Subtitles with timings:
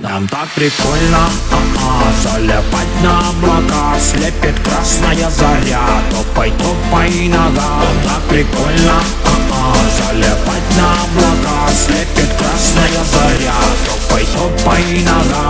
[0.00, 7.80] Нам так прикольно, а-а, залипать на облака Слепит красная заря, топай, топай нога.
[7.82, 13.54] Нам так прикольно, а-а, залипать на облака Слепит красная заря,
[13.86, 15.47] топай, топай нога.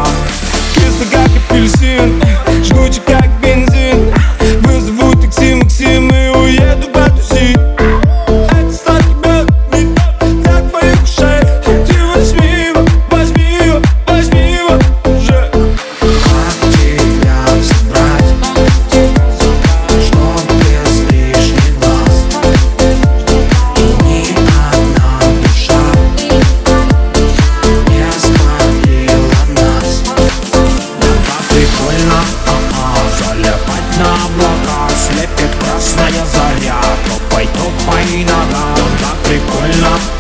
[39.28, 40.17] tricola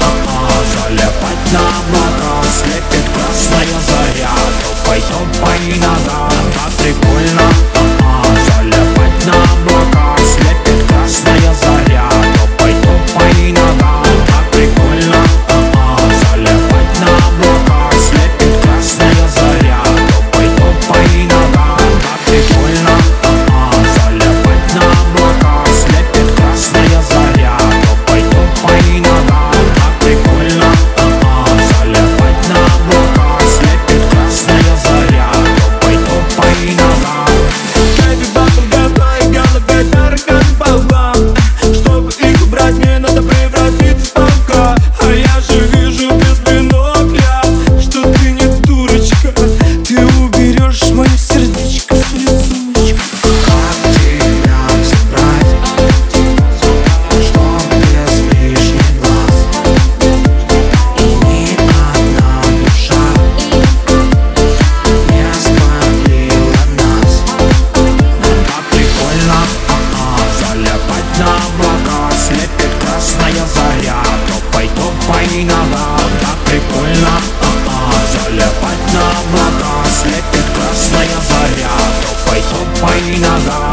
[75.08, 83.67] Поминовал, как прикольно а -а, Залипать на облака Слепит красная заря Топай, топай нога